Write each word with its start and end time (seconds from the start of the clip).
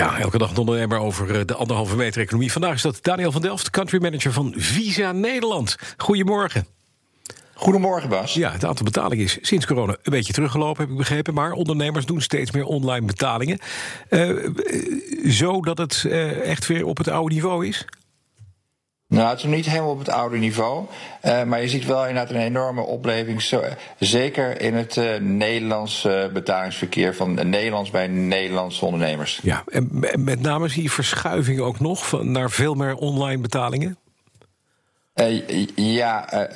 Ja, 0.00 0.18
elke 0.18 0.38
dag 0.38 0.58
ondernemer 0.58 0.98
over 0.98 1.38
eh, 1.38 1.40
de 1.46 1.54
anderhalve 1.54 1.96
meter 1.96 2.22
economie. 2.22 2.52
Vandaag 2.52 2.74
is 2.74 2.82
dat 2.82 2.98
Daniel 3.02 3.32
van 3.32 3.42
Delft, 3.42 3.70
country 3.70 4.02
manager 4.02 4.32
van 4.32 4.54
Visa 4.56 5.12
Nederland. 5.12 5.76
Goedemorgen. 5.96 6.66
Goedemorgen, 7.54 8.08
Bas. 8.08 8.34
Ja, 8.34 8.52
het 8.52 8.64
aantal 8.64 8.84
betalingen 8.84 9.24
is 9.24 9.38
sinds 9.40 9.66
corona 9.66 9.96
een 10.02 10.12
beetje 10.12 10.32
teruggelopen, 10.32 10.82
heb 10.82 10.90
ik 10.90 10.96
begrepen. 10.96 11.34
Maar 11.34 11.52
ondernemers 11.52 12.06
doen 12.06 12.20
steeds 12.20 12.50
meer 12.50 12.64
online 12.64 13.06
betalingen. 13.06 13.58
Uh, 14.10 14.48
zodat 15.24 15.78
het 15.78 16.04
uh, 16.06 16.50
echt 16.50 16.66
weer 16.66 16.84
op 16.86 16.98
het 16.98 17.08
oude 17.08 17.34
niveau 17.34 17.66
is? 17.66 17.84
Nou, 19.10 19.28
het 19.28 19.38
is 19.38 19.44
nog 19.44 19.54
niet 19.54 19.66
helemaal 19.66 19.90
op 19.90 19.98
het 19.98 20.08
oude 20.08 20.36
niveau. 20.36 20.86
Uh, 21.24 21.42
maar 21.42 21.60
je 21.60 21.68
ziet 21.68 21.84
wel 21.84 22.06
inderdaad 22.06 22.30
een 22.30 22.40
enorme 22.40 22.80
opleving. 22.80 23.42
Zo, 23.42 23.62
zeker 23.98 24.60
in 24.60 24.74
het 24.74 24.96
uh, 24.96 25.16
Nederlands 25.20 26.04
uh, 26.04 26.26
betalingsverkeer 26.26 27.14
van 27.14 27.34
Nederlands 27.34 27.90
bij 27.90 28.06
Nederlandse 28.06 28.84
ondernemers. 28.84 29.40
Ja, 29.42 29.64
en 29.66 30.04
met 30.18 30.40
name 30.40 30.68
zie 30.68 30.82
je 30.82 30.90
verschuiving 30.90 31.60
ook 31.60 31.80
nog 31.80 32.08
van, 32.08 32.32
naar 32.32 32.50
veel 32.50 32.74
meer 32.74 32.94
online 32.94 33.40
betalingen? 33.40 33.96
ja, 35.74 36.48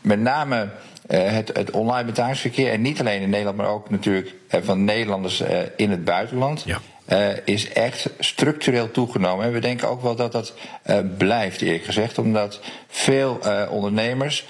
met 0.00 0.20
name 0.20 0.68
het, 1.06 1.50
het, 1.56 1.70
online 1.70 2.04
betalingsverkeer. 2.04 2.72
En 2.72 2.80
niet 2.80 3.00
alleen 3.00 3.20
in 3.20 3.30
Nederland, 3.30 3.56
maar 3.56 3.68
ook 3.68 3.90
natuurlijk 3.90 4.34
van 4.48 4.84
Nederlanders 4.84 5.42
in 5.76 5.90
het 5.90 6.04
buitenland. 6.04 6.62
Ja. 6.66 6.80
Uh, 7.12 7.28
is 7.44 7.72
echt 7.72 8.10
structureel 8.18 8.90
toegenomen. 8.90 9.44
En 9.44 9.52
we 9.52 9.58
denken 9.58 9.88
ook 9.88 10.02
wel 10.02 10.16
dat 10.16 10.32
dat 10.32 10.54
uh, 10.86 10.98
blijft, 11.18 11.60
eerlijk 11.60 11.84
gezegd, 11.84 12.18
omdat 12.18 12.60
veel 12.88 13.38
uh, 13.44 13.66
ondernemers 13.70 14.46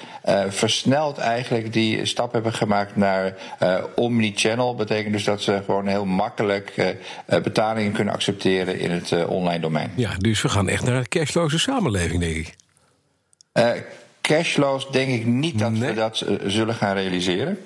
versneld 0.48 1.18
eigenlijk 1.18 1.72
die 1.72 2.04
stap 2.04 2.32
hebben 2.32 2.52
gemaakt 2.52 2.96
naar 2.96 3.34
omnichannel. 3.94 4.74
Betekent 4.74 5.12
dus 5.12 5.24
dat 5.24 5.42
ze 5.42 5.62
gewoon 5.64 5.86
heel 5.86 6.04
makkelijk 6.04 6.96
betalingen 7.26 7.92
kunnen 7.92 8.14
accepteren 8.14 8.78
in 8.78 8.90
het 8.90 9.26
online 9.26 9.60
domein. 9.60 9.92
Ja, 9.94 10.10
dus 10.18 10.42
we 10.42 10.48
gaan 10.48 10.68
echt 10.68 10.84
naar 10.84 10.96
een 10.96 11.08
cashloze 11.08 11.58
samenleving, 11.58 12.20
denk 12.20 12.36
ik. 12.36 12.56
cashloos 14.20 14.90
denk 14.90 15.10
ik 15.10 15.26
niet 15.26 15.58
dat 15.58 15.70
nee. 15.70 15.88
we 15.88 15.94
dat 15.94 16.24
zullen 16.46 16.74
gaan 16.74 16.94
realiseren. 16.94 17.58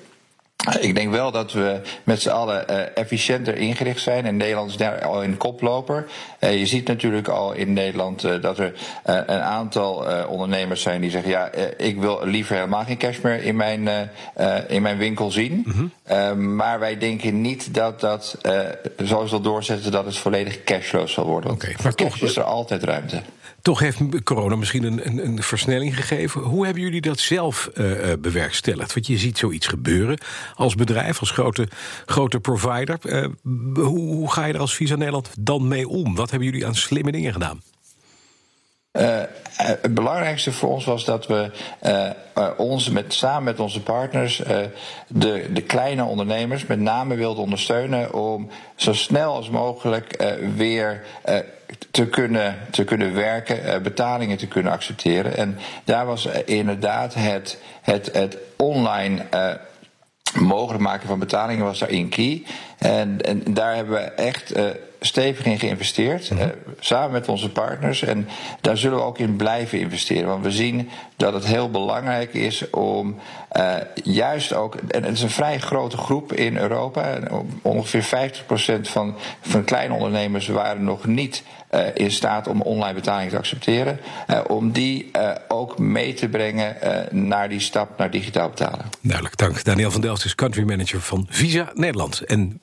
Ik 0.79 0.95
denk 0.95 1.11
wel 1.11 1.31
dat 1.31 1.51
we 1.51 1.81
met 2.03 2.21
z'n 2.21 2.29
allen 2.29 2.65
uh, 2.69 2.97
efficiënter 2.97 3.55
ingericht 3.55 4.01
zijn. 4.01 4.25
En 4.25 4.37
Nederland 4.37 4.69
is 4.69 4.77
daar 4.77 5.05
al 5.05 5.23
in 5.23 5.37
koploper. 5.37 6.05
Uh, 6.39 6.59
je 6.59 6.65
ziet 6.65 6.87
natuurlijk 6.87 7.27
al 7.27 7.53
in 7.53 7.73
Nederland 7.73 8.25
uh, 8.25 8.41
dat 8.41 8.59
er 8.59 8.73
een 9.03 9.41
aantal 9.41 10.05
ondernemers 10.27 10.81
zijn 10.81 11.01
die 11.01 11.09
zeggen: 11.09 11.31
ja, 11.31 11.49
ik 11.77 11.99
wil 11.99 12.21
liever 12.23 12.55
helemaal 12.55 12.83
geen 12.83 12.97
cash 12.97 13.19
meer 13.19 13.43
in 13.43 13.55
mijn, 13.55 14.09
in 14.67 14.81
mijn 14.81 14.97
winkel 14.97 15.31
zien. 15.31 15.63
Mm 15.65 15.91
-hmm. 16.05 16.55
maar 16.55 16.79
wij 16.79 16.97
denken 16.97 17.41
niet 17.41 17.73
dat 17.73 17.99
dat, 17.99 18.37
zoals 18.97 19.23
we 19.23 19.35
dat 19.35 19.43
doorzetten, 19.43 19.91
dat 19.91 20.05
het 20.05 20.17
volledig 20.17 20.63
cashloos 20.63 21.11
zal 21.11 21.25
worden. 21.25 21.51
Oké, 21.51 21.65
okay, 21.65 21.75
maar 21.83 21.93
toch 21.93 22.21
is 22.21 22.35
er 22.35 22.43
altijd 22.43 22.83
ruimte. 22.83 23.21
Toch 23.65 23.79
heeft 23.79 24.23
corona 24.23 24.55
misschien 24.55 24.83
een, 24.83 25.07
een, 25.07 25.25
een, 25.25 25.43
versnelling 25.43 25.95
gegeven. 25.95 26.41
Hoe 26.41 26.65
hebben 26.65 26.83
jullie 26.83 27.01
dat 27.01 27.19
zelf 27.19 27.69
uh, 27.73 28.13
bewerkstelligd? 28.19 28.93
Want 28.93 29.07
je 29.07 29.17
ziet 29.17 29.37
zoiets 29.37 29.67
gebeuren 29.67 30.17
als 30.55 30.75
bedrijf, 30.75 31.19
als 31.19 31.31
grote, 31.31 31.67
grote 32.05 32.39
provider. 32.39 32.97
Uh, 33.03 33.27
hoe, 33.73 34.15
hoe, 34.15 34.31
ga 34.31 34.45
je 34.45 34.53
er 34.53 34.59
als 34.59 34.75
Visa 34.75 34.95
Nederland 34.95 35.29
dan 35.39 35.67
mee 35.67 35.87
om? 35.87 36.15
Wat 36.15 36.29
hebben 36.29 36.49
jullie 36.49 36.65
aan 36.65 36.75
slimme 36.75 37.11
dingen 37.11 37.33
gedaan? 37.33 37.61
Uh, 38.91 39.21
het 39.55 39.93
belangrijkste 39.93 40.51
voor 40.51 40.69
ons 40.69 40.85
was 40.85 41.05
dat 41.05 41.27
we 41.27 41.51
ons 42.57 42.89
met, 42.89 43.13
samen 43.13 43.43
met 43.43 43.59
onze 43.59 43.81
partners 43.81 44.41
de, 45.07 45.49
de 45.53 45.61
kleine 45.61 46.03
ondernemers 46.03 46.65
met 46.65 46.79
name 46.79 47.15
wilden 47.15 47.43
ondersteunen 47.43 48.13
om 48.13 48.49
zo 48.75 48.93
snel 48.93 49.33
als 49.33 49.49
mogelijk 49.49 50.35
weer 50.55 51.03
te 51.91 52.07
kunnen, 52.07 52.55
te 52.71 52.83
kunnen 52.83 53.13
werken, 53.13 53.83
betalingen 53.83 54.37
te 54.37 54.47
kunnen 54.47 54.71
accepteren. 54.71 55.37
En 55.37 55.57
daar 55.83 56.05
was 56.05 56.27
inderdaad 56.45 57.13
het, 57.13 57.57
het, 57.81 58.09
het 58.13 58.37
online 58.57 59.25
mogelijk 60.35 60.83
maken 60.83 61.07
van 61.07 61.19
betalingen 61.19 61.65
was 61.65 61.79
daarin 61.79 62.09
key. 62.09 62.43
En, 62.77 63.21
en 63.21 63.43
daar 63.49 63.75
hebben 63.75 63.93
we 63.93 63.99
echt 64.01 64.57
uh, 64.57 64.63
stevig 64.99 65.45
in 65.45 65.59
geïnvesteerd. 65.59 66.29
Uh, 66.29 66.43
samen 66.79 67.11
met 67.11 67.27
onze 67.27 67.49
partners. 67.49 68.01
En 68.01 68.27
daar 68.61 68.77
zullen 68.77 68.97
we 68.97 69.03
ook 69.03 69.19
in 69.19 69.35
blijven 69.35 69.79
investeren. 69.79 70.27
Want 70.27 70.43
we 70.43 70.51
zien 70.51 70.89
dat 71.15 71.33
het 71.33 71.45
heel 71.45 71.69
belangrijk 71.69 72.33
is 72.33 72.69
om 72.69 73.15
uh, 73.57 73.73
juist 74.03 74.53
ook. 74.53 74.75
En 74.75 75.03
het 75.03 75.13
is 75.13 75.21
een 75.21 75.29
vrij 75.29 75.59
grote 75.59 75.97
groep 75.97 76.33
in 76.33 76.57
Europa. 76.57 77.17
Ongeveer 77.61 78.31
50% 78.77 78.81
van, 78.81 79.15
van 79.41 79.63
kleine 79.63 79.93
ondernemers 79.93 80.47
waren 80.47 80.83
nog 80.83 81.05
niet 81.05 81.43
uh, 81.71 81.81
in 81.93 82.11
staat 82.11 82.47
om 82.47 82.61
online 82.61 82.93
betaling 82.93 83.29
te 83.29 83.37
accepteren. 83.37 83.99
Uh, 84.27 84.39
om 84.47 84.71
die 84.71 85.11
ook 85.47 85.77
mee 85.79 86.13
te 86.13 86.29
brengen 86.29 86.75
naar 87.11 87.49
die 87.49 87.59
stap 87.59 87.97
naar 87.97 88.11
digitaal 88.11 88.49
betalen. 88.49 88.85
Duidelijk, 89.01 89.37
dank. 89.37 89.63
Daniel 89.63 89.91
van 89.91 90.01
Delft 90.01 90.25
is 90.25 90.35
country 90.35 90.63
manager 90.63 91.01
van 91.01 91.27
Visa 91.29 91.71
Nederland. 91.73 92.19
En 92.19 92.61